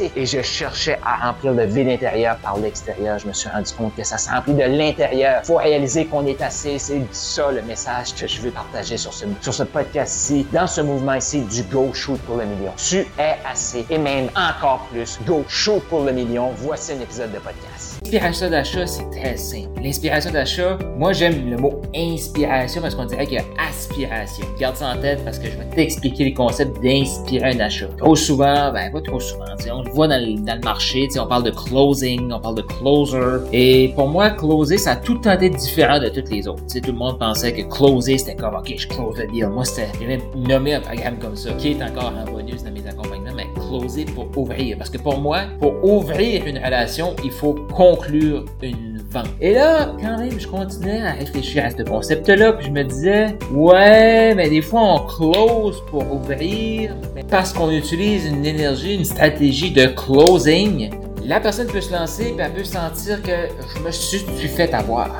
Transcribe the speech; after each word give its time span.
Et 0.00 0.26
je 0.26 0.42
cherchais 0.42 0.98
à 1.04 1.26
remplir 1.26 1.52
le 1.52 1.64
vide 1.64 1.88
intérieur 1.88 2.36
par 2.36 2.58
l'extérieur. 2.58 3.18
Je 3.18 3.26
me 3.26 3.32
suis 3.32 3.48
rendu 3.48 3.72
compte 3.72 3.94
que 3.96 4.04
ça 4.04 4.18
s'emplit 4.18 4.54
de 4.54 4.62
l'intérieur. 4.62 5.44
Faut 5.44 5.56
réaliser 5.56 6.06
qu'on 6.06 6.26
est 6.26 6.40
assez. 6.42 6.78
C'est 6.78 7.00
ça 7.12 7.50
le 7.50 7.62
message 7.62 8.14
que 8.14 8.26
je 8.26 8.40
veux 8.40 8.50
partager 8.50 8.96
sur 8.96 9.12
ce, 9.12 9.24
sur 9.40 9.54
ce 9.54 9.62
podcast-ci, 9.62 10.46
dans 10.52 10.66
ce 10.66 10.80
mouvement 10.80 11.14
ici 11.14 11.40
du 11.40 11.62
Go 11.64 11.92
Shoot 11.92 12.20
pour 12.22 12.36
le 12.36 12.44
million. 12.44 12.72
Tu 12.76 13.06
es 13.18 13.36
assez 13.48 13.86
et 13.88 13.98
même 13.98 14.28
encore 14.36 14.86
plus. 14.90 15.18
Go 15.26 15.44
Shoot 15.48 15.82
pour 15.88 16.04
le 16.04 16.12
million. 16.12 16.50
Voici 16.56 16.92
un 16.92 17.00
épisode 17.00 17.32
de 17.32 17.38
podcast. 17.38 18.00
L'inspiration 18.02 18.50
d'achat, 18.50 18.86
c'est 18.86 19.10
très 19.10 19.36
simple. 19.36 19.80
L'inspiration 19.82 20.30
d'achat, 20.30 20.78
moi 20.96 21.12
j'aime 21.12 21.50
le 21.50 21.56
mot 21.56 21.80
inspiration 21.94 22.82
parce 22.82 22.94
qu'on 22.94 23.06
dirait 23.06 23.26
qu'il 23.26 23.36
y 23.36 23.38
a 23.38 23.44
aspiration. 23.68 24.46
Garde 24.58 24.76
ça 24.76 24.88
en 24.88 25.00
tête 25.00 25.24
parce 25.24 25.38
que 25.38 25.46
je 25.46 25.56
vais 25.56 25.64
t'expliquer 25.74 26.24
les 26.24 26.34
concepts 26.34 26.80
d'inspirer 26.82 27.54
un 27.54 27.60
achat. 27.60 27.88
Trop 27.98 28.14
souvent, 28.14 28.72
ben 28.72 28.90
pas 28.92 29.00
trop 29.00 29.20
souvent, 29.20 29.44
on 29.72 29.82
le 29.82 29.85
voit 29.92 30.08
dans 30.08 30.20
le, 30.20 30.38
dans 30.40 30.54
le 30.54 30.60
marché, 30.60 31.08
on 31.18 31.26
parle 31.26 31.44
de 31.44 31.50
closing, 31.50 32.32
on 32.32 32.40
parle 32.40 32.56
de 32.56 32.62
closer. 32.62 33.44
Et 33.52 33.92
pour 33.94 34.08
moi, 34.08 34.30
closer, 34.30 34.78
ça 34.78 34.92
a 34.92 34.96
tout 34.96 35.18
tenté 35.18 35.50
différent 35.50 35.98
de 35.98 36.08
toutes 36.08 36.30
les 36.30 36.46
autres. 36.48 36.64
T'sais, 36.66 36.80
tout 36.80 36.92
le 36.92 36.98
monde 36.98 37.18
pensait 37.18 37.52
que 37.52 37.62
closer, 37.62 38.18
c'était 38.18 38.36
comme, 38.36 38.54
ok, 38.54 38.74
je 38.76 38.88
close 38.88 39.18
le 39.18 39.26
deal. 39.26 39.48
Moi, 39.48 39.64
c'était, 39.64 39.88
j'ai 39.98 40.06
même 40.06 40.22
nommé 40.34 40.74
un 40.74 40.80
programme 40.80 41.18
comme 41.18 41.36
ça, 41.36 41.52
qui 41.52 41.72
est 41.72 41.82
encore 41.82 42.12
en 42.16 42.30
bonus 42.30 42.62
dans 42.64 42.72
mes 42.72 42.86
accompagnements, 42.86 43.34
mais 43.36 43.46
closer 43.54 44.04
pour 44.04 44.26
ouvrir. 44.36 44.76
Parce 44.78 44.90
que 44.90 44.98
pour 44.98 45.18
moi, 45.20 45.42
pour 45.60 45.84
ouvrir 45.84 46.46
une 46.46 46.58
relation, 46.58 47.14
il 47.24 47.30
faut 47.30 47.54
conclure 47.74 48.44
une 48.62 48.95
Et 49.40 49.54
là, 49.54 49.92
quand 50.00 50.18
même, 50.18 50.38
je 50.38 50.46
continuais 50.46 51.02
à 51.02 51.12
réfléchir 51.12 51.64
à 51.64 51.70
ce 51.70 51.82
concept-là, 51.82 52.54
puis 52.54 52.66
je 52.66 52.70
me 52.70 52.82
disais, 52.82 53.36
ouais, 53.52 54.34
mais 54.34 54.48
des 54.48 54.62
fois 54.62 54.82
on 54.82 54.98
close 55.06 55.82
pour 55.90 56.10
ouvrir, 56.12 56.94
parce 57.30 57.52
qu'on 57.52 57.70
utilise 57.70 58.26
une 58.26 58.44
énergie, 58.44 58.94
une 58.94 59.04
stratégie 59.04 59.70
de 59.70 59.86
closing, 59.86 60.90
la 61.24 61.40
personne 61.40 61.66
peut 61.66 61.80
se 61.80 61.92
lancer, 61.92 62.34
puis 62.36 62.44
elle 62.44 62.52
peut 62.52 62.64
sentir 62.64 63.22
que 63.22 63.48
je 63.76 63.82
me 63.82 63.90
suis 63.90 64.48
fait 64.48 64.72
avoir. 64.72 65.10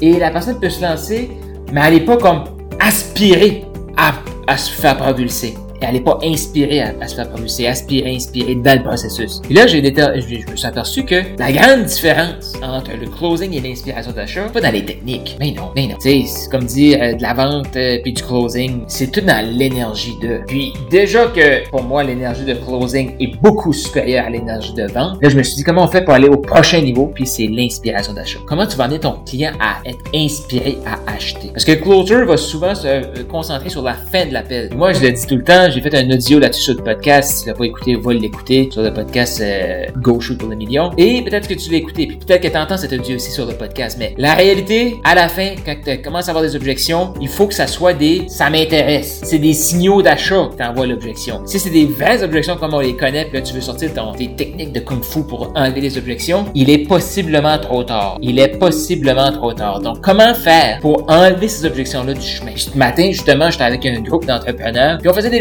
Et 0.00 0.18
la 0.18 0.30
personne 0.30 0.60
peut 0.60 0.70
se 0.70 0.82
lancer, 0.82 1.30
mais 1.72 1.80
elle 1.86 1.94
n'est 1.94 2.00
pas 2.04 2.18
comme 2.18 2.44
aspirée 2.78 3.64
à, 3.96 4.12
à 4.46 4.56
se 4.58 4.70
faire 4.70 4.96
propulser 4.96 5.56
et 5.80 5.84
elle 5.84 5.94
n'est 5.94 6.00
pas 6.00 6.18
inspirée 6.22 6.80
à, 6.80 6.94
à 7.00 7.08
se 7.08 7.14
faire 7.14 7.28
propulser, 7.28 7.66
aspirer, 7.66 8.14
inspirer 8.14 8.54
dans 8.56 8.76
le 8.76 8.82
processus. 8.82 9.40
Et 9.50 9.54
là, 9.54 9.66
j'ai 9.66 9.82
je, 9.82 10.50
me 10.50 10.56
suis 10.56 10.66
aperçu 10.66 11.04
que 11.04 11.22
la 11.38 11.52
grande 11.52 11.84
différence 11.84 12.54
entre 12.62 12.92
le 12.98 13.06
closing 13.06 13.52
et 13.52 13.60
l'inspiration 13.60 14.12
d'achat, 14.12 14.44
pas 14.52 14.60
dans 14.60 14.72
les 14.72 14.84
techniques. 14.84 15.36
Mais 15.40 15.52
non, 15.52 15.70
mais 15.74 15.86
non. 15.86 15.96
Tu 16.00 16.10
sais, 16.10 16.24
c'est 16.26 16.50
comme 16.50 16.64
dire 16.64 16.98
euh, 17.00 17.14
de 17.14 17.22
la 17.22 17.34
vente 17.34 17.76
euh, 17.76 17.98
puis 18.02 18.12
du 18.12 18.22
closing, 18.22 18.82
c'est 18.86 19.10
tout 19.10 19.20
dans 19.20 19.44
l'énergie 19.46 20.16
de. 20.22 20.40
Puis 20.46 20.72
déjà 20.90 21.26
que 21.26 21.68
pour 21.70 21.82
moi, 21.82 22.02
l'énergie 22.02 22.44
de 22.44 22.54
closing 22.54 23.14
est 23.20 23.36
beaucoup 23.40 23.72
supérieure 23.72 24.26
à 24.26 24.30
l'énergie 24.30 24.72
de 24.74 24.86
vente, 24.86 25.22
là, 25.22 25.28
je 25.28 25.36
me 25.36 25.42
suis 25.42 25.56
dit 25.56 25.64
comment 25.64 25.84
on 25.84 25.88
fait 25.88 26.04
pour 26.04 26.14
aller 26.14 26.28
au 26.28 26.38
prochain 26.38 26.80
niveau, 26.80 27.10
puis 27.14 27.26
c'est 27.26 27.46
l'inspiration 27.46 28.12
d'achat. 28.12 28.38
Comment 28.46 28.66
tu 28.66 28.76
vas 28.76 28.84
amener 28.84 29.00
ton 29.00 29.16
client 29.24 29.52
à 29.60 29.78
être 29.88 29.98
inspiré 30.14 30.78
à 30.86 31.12
acheter? 31.12 31.48
Parce 31.52 31.64
que 31.64 31.72
le 31.72 31.78
closer 31.78 32.24
va 32.24 32.36
souvent 32.36 32.74
se 32.74 32.86
euh, 32.86 33.02
concentrer 33.30 33.68
sur 33.68 33.82
la 33.82 33.94
fin 33.94 34.26
de 34.26 34.32
l'appel. 34.32 34.70
Moi, 34.74 34.92
je 34.92 35.02
le 35.02 35.12
dis 35.12 35.26
tout 35.26 35.36
le 35.36 35.44
temps, 35.44 35.65
j'ai 35.70 35.80
fait 35.80 35.94
un 35.94 36.10
audio 36.10 36.38
là-dessus 36.38 36.62
sur 36.62 36.74
le 36.74 36.82
podcast. 36.82 37.38
Si 37.38 37.42
tu 37.42 37.48
l'as 37.48 37.54
pas 37.54 37.64
écouté, 37.64 37.96
va 37.96 38.12
l'écouter 38.12 38.68
sur 38.70 38.82
le 38.82 38.92
podcast 38.92 39.40
euh, 39.40 39.86
Go 39.96 40.20
Shoot 40.20 40.38
pour 40.38 40.48
le 40.48 40.56
million. 40.56 40.90
Et 40.96 41.22
peut-être 41.22 41.48
que 41.48 41.54
tu 41.54 41.70
l'as 41.70 41.78
écouté, 41.78 42.06
puis 42.06 42.16
peut-être 42.16 42.42
que 42.42 42.48
tu 42.48 42.56
entends 42.56 42.76
cet 42.76 42.92
audio 42.92 43.16
aussi 43.16 43.30
sur 43.30 43.46
le 43.46 43.54
podcast. 43.54 43.96
Mais 43.98 44.14
la 44.18 44.34
réalité, 44.34 44.96
à 45.04 45.14
la 45.14 45.28
fin, 45.28 45.54
quand 45.64 45.74
tu 45.84 46.02
commences 46.02 46.28
à 46.28 46.30
avoir 46.30 46.44
des 46.44 46.56
objections, 46.56 47.14
il 47.20 47.28
faut 47.28 47.46
que 47.46 47.54
ça 47.54 47.66
soit 47.66 47.92
des 47.92 48.24
ça 48.28 48.50
m'intéresse. 48.50 49.20
C'est 49.24 49.38
des 49.38 49.52
signaux 49.52 50.02
d'achat 50.02 50.48
que 50.50 50.56
t'envoies 50.56 50.86
l'objection. 50.86 51.42
Si 51.46 51.58
c'est 51.58 51.70
des 51.70 51.86
vraies 51.86 52.22
objections 52.22 52.56
comme 52.56 52.74
on 52.74 52.80
les 52.80 52.96
connaît, 52.96 53.24
puis 53.24 53.38
là 53.38 53.42
tu 53.42 53.54
veux 53.54 53.60
sortir 53.60 53.90
tes 54.16 54.28
techniques 54.34 54.72
de 54.72 54.80
kung 54.80 55.02
fu 55.02 55.22
pour 55.22 55.52
enlever 55.54 55.80
les 55.80 55.98
objections, 55.98 56.44
il 56.54 56.70
est 56.70 56.86
possiblement 56.86 57.58
trop 57.58 57.84
tard. 57.84 58.18
Il 58.20 58.38
est 58.38 58.58
possiblement 58.58 59.32
trop 59.32 59.52
tard. 59.52 59.80
Donc 59.80 60.00
comment 60.00 60.34
faire 60.34 60.78
pour 60.80 61.04
enlever 61.08 61.48
ces 61.48 61.64
objections-là 61.66 62.14
du 62.14 62.26
chemin? 62.26 62.52
Ce 62.56 62.76
matin, 62.76 63.10
justement, 63.10 63.50
j'étais 63.50 63.64
avec 63.64 63.84
un 63.86 64.00
groupe 64.00 64.26
d'entrepreneurs, 64.26 64.98
puis 64.98 65.08
on 65.08 65.14
faisait 65.14 65.30
des 65.30 65.40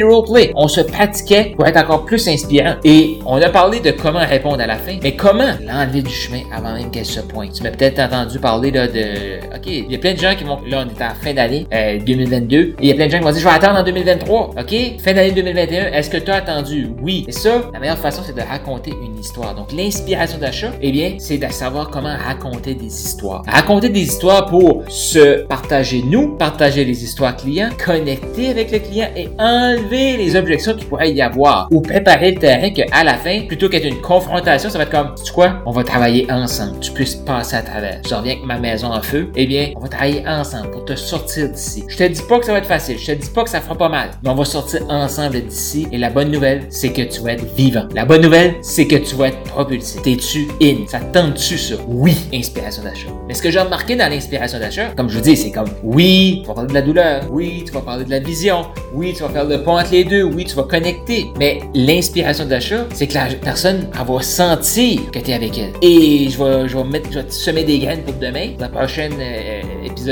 On 0.56 0.68
se 0.68 0.82
pratiquait 0.82 1.54
pour 1.56 1.66
être 1.66 1.78
encore 1.78 2.06
plus 2.06 2.28
inspirant. 2.28 2.76
Et 2.84 3.20
on 3.26 3.42
a 3.42 3.50
parlé 3.50 3.80
de 3.80 3.92
comment 3.92 4.26
répondre 4.26 4.62
à 4.62 4.68
la 4.68 4.78
fin, 4.78 4.98
mais 5.02 5.16
comment 5.16 5.52
l'enlever 5.66 6.02
du 6.02 6.14
chemin 6.14 6.42
avant 6.54 6.74
même 6.74 6.92
qu'elle 6.92 7.06
se 7.06 7.20
pointe. 7.20 7.54
Tu 7.54 7.64
m'as 7.64 7.72
peut-être 7.72 8.00
entendu 8.00 8.40
parler 8.40 8.72
là, 8.72 8.88
de... 8.88 9.56
OK, 9.56 9.66
il 9.68 9.92
y 9.92 9.96
a 9.96 9.98
plein 9.98 10.14
de 10.14 10.20
gens 10.20 10.36
qui 10.36 10.44
vont... 10.44 10.60
Là, 10.68 10.86
on 10.86 10.90
est 10.90 11.04
en 11.04 11.14
fin 11.16 11.34
d'année 11.34 11.66
euh, 11.74 12.00
2022. 12.00 12.58
Et 12.58 12.76
il 12.80 12.88
y 12.88 12.92
a 12.92 12.96
plein 12.96 13.08
de 13.08 13.12
gens 13.12 13.18
qui 13.20 13.24
vont 13.24 13.32
dire, 13.32 13.40
je 13.40 13.48
vais 13.48 13.54
attendre 13.54 13.80
en 13.80 13.84
2023. 13.84 14.52
OK? 14.60 14.76
Fin 15.04 15.14
d'année 15.14 15.32
2021, 15.32 15.92
est-ce 15.92 16.10
que 16.10 16.18
tu 16.18 16.32
as 16.32 16.36
attendu? 16.36 16.90
Oui. 17.02 17.26
Et 17.28 17.32
ça, 17.32 17.70
la 17.74 17.80
meilleure 17.80 17.98
façon, 17.98 18.22
c'est 18.26 18.36
de 18.36 18.42
raconter 18.42 18.92
une 18.92 19.20
histoire. 19.20 19.56
Donc, 19.56 19.72
l'inspiration 19.72 20.38
d'achat, 20.38 20.72
eh 20.82 20.92
bien, 20.92 21.16
c'est 21.20 21.38
de 21.38 21.52
savoir 21.52 21.90
comment 21.90 22.16
raconter 22.16 22.74
des 22.74 22.86
histoires. 22.86 23.44
Raconter 23.48 23.90
des 23.90 24.02
histoires 24.02 24.46
pour 24.46 24.84
se 24.88 25.44
partager 25.46 26.04
nous, 26.04 26.36
partager 26.38 26.86
les 26.86 27.04
histoires 27.04 27.36
clients, 27.36 27.70
connecter 27.84 28.50
avec 28.50 28.72
le 28.72 28.80
client 28.80 29.08
et 29.16 29.30
enlever 29.40 30.05
les 30.18 30.36
objections 30.36 30.74
qu'il 30.74 30.88
pourrait 30.88 31.12
y 31.12 31.22
avoir. 31.22 31.68
Ou 31.72 31.82
préparer 31.82 32.32
le 32.32 32.40
terrain 32.40 32.70
qu'à 32.70 33.04
la 33.04 33.16
fin, 33.16 33.42
plutôt 33.48 33.70
qu'être 33.70 33.86
une 33.86 34.02
confrontation, 34.02 34.70
ça 34.70 34.78
va 34.78 34.84
être 34.84 34.92
comme, 34.92 35.14
tu 35.24 35.32
quoi? 35.32 35.62
On 35.66 35.72
va 35.72 35.84
travailler 35.84 36.28
ensemble. 36.32 36.80
Tu 36.80 36.92
puisses 36.92 37.16
passer 37.16 37.56
à 37.56 37.62
travers. 37.62 38.02
Je 38.08 38.14
reviens 38.14 38.34
avec 38.34 38.46
ma 38.46 38.60
maison 38.60 38.88
en 38.88 39.02
feu. 39.02 39.30
Eh 39.36 39.46
bien, 39.46 39.72
on 39.76 39.80
va 39.82 39.88
travailler 39.88 40.24
ensemble 40.28 40.72
pour 40.72 40.86
te 40.86 40.96
sortir 40.96 41.50
d'ici. 41.50 41.84
Je 41.88 41.98
te 41.98 42.04
dis 42.04 42.22
pas 42.28 42.40
que 42.40 42.46
ça 42.46 42.52
va 42.52 42.60
être 42.60 42.66
facile. 42.66 42.98
Je 43.00 43.08
te 43.08 43.12
dis 43.12 43.30
pas 43.30 43.44
que 43.44 43.50
ça 43.50 43.62
fera 43.62 43.76
pas 43.76 43.90
mal. 43.90 44.10
Mais 44.24 44.30
on 44.30 44.36
va 44.36 44.46
sortir 44.46 44.82
ensemble 44.90 45.42
d'ici. 45.42 45.88
Et 45.92 45.98
la 45.98 46.10
bonne 46.10 46.32
nouvelle, 46.32 46.64
c'est 46.70 46.90
que 46.90 47.02
tu 47.02 47.22
vas 47.22 47.34
être 47.34 47.46
vivant. 47.56 47.86
La 47.94 48.06
bonne 48.06 48.22
nouvelle, 48.22 48.56
c'est 48.62 48.88
que 48.88 48.96
tu 48.96 49.16
vas 49.16 49.30
être 49.30 49.42
propulsé. 49.44 50.00
T'es-tu 50.02 50.48
in? 50.62 50.88
Ça 50.88 51.00
tente-tu 51.00 51.58
ça? 51.58 51.76
Oui, 51.88 52.16
inspiration 52.34 52.84
d'achat. 52.84 53.10
Mais 53.28 53.34
ce 53.34 53.42
que 53.42 53.50
j'ai 53.50 53.60
remarqué 53.60 53.96
dans 53.96 54.10
l'inspiration 54.10 54.60
d'achat, 54.60 54.90
comme 54.96 55.10
je 55.10 55.18
vous 55.18 55.24
dis, 55.24 55.36
c'est 55.36 55.52
comme, 55.52 55.70
oui, 55.84 56.42
tu 56.42 56.48
vas 56.48 56.54
parler 56.54 56.70
de 56.70 56.74
la 56.74 56.82
douleur. 56.82 57.24
Oui, 57.32 57.64
tu 57.66 57.72
vas 57.72 57.82
parler 57.82 58.06
de 58.06 58.12
la 58.12 58.20
vision. 58.20 58.66
Oui, 58.94 59.14
tu 59.16 59.24
vas 59.24 59.30
faire 59.30 59.46
le 59.46 59.64
pont 59.64 59.78
entre 59.78 59.94
deux. 60.04 60.24
Oui, 60.24 60.46
tu 60.46 60.56
vas 60.56 60.64
connecter. 60.64 61.28
Mais 61.38 61.62
l'inspiration 61.74 62.46
d'achat, 62.46 62.86
c'est 62.94 63.08
que 63.08 63.14
la 63.14 63.28
personne, 63.42 63.88
elle 63.94 64.06
va 64.06 64.22
sentir 64.22 65.00
que 65.12 65.20
tu 65.20 65.32
es 65.32 65.34
avec 65.34 65.58
elle. 65.58 65.74
Et 65.82 66.30
je 66.30 66.44
vais, 66.44 66.68
je 66.68 66.78
vais 66.78 66.84
mettre, 66.84 67.10
je 67.12 67.20
vais 67.20 67.26
te 67.26 67.34
semer 67.34 67.64
des 67.64 67.80
graines 67.80 68.04
pour 68.04 68.14
demain, 68.16 68.50
dans 68.60 68.66
le 68.66 68.72
prochain 68.72 69.10
euh, 69.20 69.62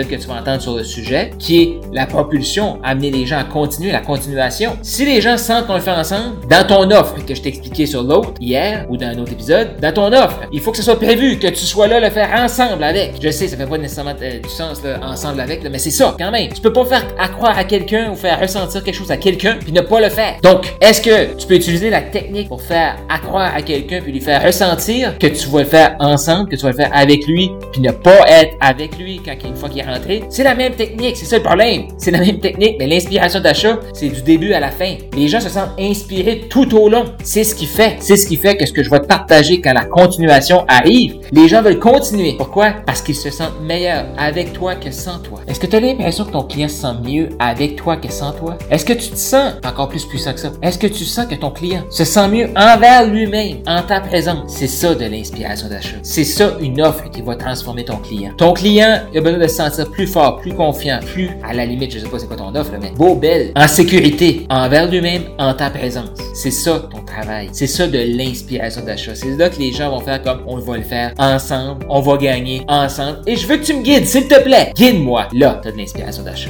que 0.02 0.16
tu 0.16 0.28
vas 0.28 0.36
entendre 0.36 0.62
sur 0.62 0.76
le 0.76 0.84
sujet, 0.84 1.32
qui 1.40 1.62
est 1.62 1.82
la 1.92 2.06
propulsion, 2.06 2.80
amener 2.84 3.12
les 3.12 3.26
gens 3.26 3.40
à 3.40 3.44
continuer, 3.44 3.92
la 3.92 4.00
continuation. 4.00 4.78
Si 4.82 5.06
les 5.06 5.22
gens 5.22 5.38
sentent 5.38 5.68
qu'on 5.68 5.76
le 5.76 5.82
fait 5.82 5.92
ensemble, 5.92 6.48
dans 6.50 6.66
ton 6.66 6.92
offre 6.92 7.24
que 7.26 7.36
je 7.36 7.42
t'ai 7.42 7.50
expliqué 7.50 7.86
sur 7.86 8.04
l'autre 8.04 8.34
hier 8.40 8.86
ou 8.90 8.98
dans 8.98 9.08
un 9.08 9.18
autre 9.20 9.32
épisode, 9.32 9.80
dans 9.82 9.94
ton 9.94 10.12
offre, 10.14 10.42
il 10.52 10.62
faut 10.62 10.72
que 10.72 10.78
ce 10.78 10.84
soit 10.84 11.00
prévu, 11.00 11.38
que 11.38 11.48
tu 11.48 11.66
sois 11.66 11.88
là 11.88 12.00
le 12.00 12.10
faire 12.10 12.30
ensemble 12.38 12.84
avec. 12.84 13.14
Je 13.22 13.30
sais, 13.30 13.48
ça 13.48 13.58
fait 13.58 13.68
pas 13.68 13.78
nécessairement 13.78 14.16
euh, 14.22 14.40
du 14.40 14.50
sens 14.50 14.84
là, 14.84 15.00
ensemble 15.04 15.40
avec, 15.42 15.64
là, 15.64 15.70
mais 15.70 15.80
c'est 15.80 15.92
ça 15.92 16.16
quand 16.18 16.32
même. 16.32 16.52
Tu 16.52 16.62
peux 16.62 16.74
pas 16.74 16.86
faire 16.86 17.06
croire 17.34 17.58
à 17.58 17.64
quelqu'un 17.64 18.12
ou 18.12 18.16
faire 18.16 18.40
ressentir 18.40 18.84
quelque 18.84 18.96
chose 18.96 19.12
à 19.12 19.18
quelqu'un 19.18 19.58
puis 19.62 19.72
ne 19.72 19.82
pas 19.82 20.00
le 20.00 20.10
faire. 20.10 20.36
Donc, 20.42 20.74
est-ce 20.82 21.02
que 21.02 21.36
tu 21.36 21.48
peux 21.48 21.56
utiliser 21.56 21.90
la 21.90 22.02
technique 22.02 22.48
pour 22.48 22.62
faire 22.62 22.98
accroire 23.10 23.54
à 23.56 23.62
quelqu'un 23.62 24.00
puis 24.02 24.12
lui 24.12 24.22
faire 24.22 24.44
ressentir 24.44 25.18
que 25.18 25.28
tu 25.28 25.48
vas 25.50 25.60
le 25.60 25.68
faire 25.68 25.96
ensemble, 26.00 26.50
que 26.50 26.56
tu 26.56 26.64
vas 26.64 26.70
le 26.70 26.76
faire 26.76 26.92
avec 26.94 27.28
lui 27.28 27.52
puis 27.72 27.82
ne 27.82 27.92
pas 27.92 28.28
être 28.28 28.56
avec 28.60 28.98
lui 28.98 29.22
quand 29.24 29.34
une 29.48 29.56
fois 29.56 29.70
qu'il 29.70 29.83
C'est 30.30 30.44
la 30.44 30.56
même 30.56 30.74
technique, 30.74 31.18
c'est 31.18 31.26
ça 31.26 31.38
le 31.38 31.44
problème. 31.44 31.88
C'est 31.98 32.12
la 32.12 32.20
même 32.20 32.40
technique, 32.40 32.76
mais 32.80 32.88
l'inspiration 32.88 33.40
d'achat, 33.40 33.80
c'est 33.94 34.10
du 34.10 34.22
début 34.22 34.54
à 34.54 34.60
la 34.60 34.72
fin. 34.72 34.96
Les 35.16 35.28
gens 35.28 35.40
se 35.40 35.50
sentent 35.50 35.80
inspirés 35.80 36.48
tout 36.50 36.76
au 36.76 36.90
long. 36.90 37.06
C'est 37.24 37.44
ce 37.44 37.56
qui 37.56 37.66
fait, 37.66 37.98
c'est 38.00 38.18
ce 38.18 38.28
qui 38.28 38.38
fait 38.38 38.56
que 38.56 38.66
ce 38.66 38.72
que 38.72 38.84
je 38.84 38.90
vais 38.90 39.00
te 39.00 39.08
partager 39.08 39.62
quand 39.62 39.74
la 39.74 39.86
continuation 39.86 40.66
arrive, 40.68 41.18
les 41.32 41.48
gens 41.48 41.62
veulent 41.62 41.80
continuer. 41.80 42.36
Pourquoi? 42.38 42.74
Parce 42.86 43.02
qu'ils 43.02 43.16
se 43.16 43.30
sentent 43.30 43.62
meilleurs 43.62 44.06
avec 44.18 44.54
toi 44.54 44.76
que 44.76 44.92
sans 44.92 45.20
toi. 45.20 45.42
Est-ce 45.48 45.60
que 45.60 45.68
tu 45.68 45.76
as 45.76 45.80
l'impression 45.80 46.26
que 46.26 46.32
ton 46.32 46.44
client 46.44 46.68
se 46.68 46.82
sent 46.82 46.94
mieux 47.04 47.30
avec 47.40 47.76
toi 47.76 47.98
que 47.98 48.12
sans 48.12 48.32
toi? 48.32 48.58
Est-ce 48.70 48.86
que 48.86 48.94
tu 48.94 49.10
te 49.10 49.18
sens 49.18 49.54
encore 49.66 49.90
plus 49.90 50.06
puissant 50.06 50.34
que 50.34 50.40
ça? 50.40 50.52
Est-ce 50.62 50.78
que 50.78 50.88
tu 50.88 51.06
sens 51.06 51.26
que 51.26 51.36
ton 51.36 51.52
client 51.52 51.84
se 51.90 52.06
sent 52.06 52.28
mieux 52.28 52.50
envers 52.56 53.06
lui-même, 53.08 53.58
en 53.68 53.82
ta 53.82 54.00
présence? 54.00 54.54
C'est 54.56 54.68
ça 54.68 54.96
de 54.96 55.06
l'inspiration 55.06 55.68
d'achat. 55.68 55.98
C'est 56.04 56.24
ça 56.24 56.58
une 56.60 56.82
offre 56.82 57.10
qui 57.10 57.22
va 57.22 57.36
transformer 57.36 57.86
ton 57.86 57.98
client. 57.98 58.32
Ton 58.38 58.54
client 58.54 59.02
a 59.16 59.22
besoin 59.22 59.40
de 59.40 59.48
se 59.48 59.56
sentir 59.56 59.73
plus 59.92 60.08
fort, 60.08 60.38
plus 60.38 60.54
confiant, 60.54 61.00
plus 61.14 61.30
à 61.44 61.54
la 61.54 61.66
limite, 61.66 61.94
je 61.94 62.00
sais 62.00 62.08
pas 62.08 62.20
c'est 62.20 62.28
quoi 62.28 62.38
ton 62.38 62.54
offre, 62.56 62.72
mais 62.82 62.92
beau, 62.92 63.16
belle, 63.16 63.52
en 63.56 63.68
sécurité, 63.68 64.46
envers 64.50 64.90
lui-même, 64.90 65.24
en 65.40 65.54
ta 65.54 65.70
présence. 65.70 66.10
C'est 66.34 66.52
ça 66.52 66.84
ton 66.92 67.04
travail. 67.04 67.50
C'est 67.52 67.68
ça 67.68 67.88
de 67.88 68.00
l'inspiration 68.18 68.84
d'achat. 68.84 69.16
C'est 69.16 69.36
là 69.38 69.50
que 69.50 69.60
les 69.60 69.72
gens 69.72 69.90
vont 69.90 70.00
faire 70.00 70.22
comme 70.22 70.42
on 70.48 70.58
va 70.58 70.78
le 70.78 70.84
faire 70.84 71.14
ensemble, 71.18 71.86
on 71.90 72.02
va 72.02 72.18
gagner 72.18 72.64
ensemble. 72.68 73.20
Et 73.28 73.36
je 73.36 73.48
veux 73.48 73.58
que 73.58 73.64
tu 73.64 73.74
me 73.74 73.82
guides, 73.82 74.06
s'il 74.06 74.28
te 74.28 74.42
plaît. 74.42 74.72
Guide-moi. 74.76 75.28
Là, 75.34 75.60
tu 75.62 75.70
as 75.70 75.72
de 75.72 75.78
l'inspiration 75.78 76.24
d'achat. 76.24 76.50